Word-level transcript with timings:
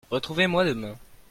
Retrouvez-moi 0.09 0.65
demain. 0.65 0.95